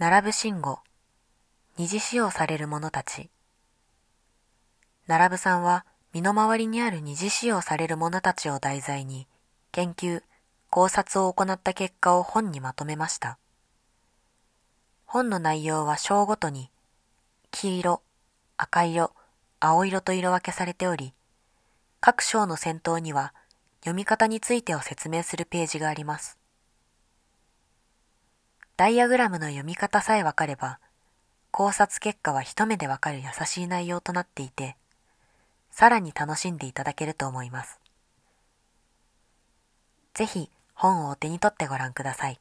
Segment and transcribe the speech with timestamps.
[0.00, 0.78] 並ぶ信号、
[1.76, 3.28] 二次使用される者たち。
[5.06, 5.84] 並ぶさんは
[6.14, 9.26] 身の回りにある二次使用される者たちを題材に
[9.72, 10.22] 研究、
[10.70, 13.36] 考察を行った結果を本にまとめました。
[15.04, 16.70] 本の内容は章ごとに
[17.50, 18.00] 黄色、
[18.56, 19.12] 赤色、
[19.60, 21.12] 青色と色分けされており、
[22.00, 23.34] 各章の先頭には
[23.80, 26.39] 読み方についてを説明するページがあります。
[28.80, 30.78] ダイアグラムの読み方さえわかれば、
[31.50, 34.74] 考察結果は一目でわかる優しい内容となっていて、
[35.70, 37.78] さらに楽しんでいただけると思います。
[40.14, 42.40] ぜひ本をお手に取ってご覧ください。